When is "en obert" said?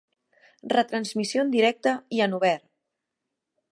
2.27-2.67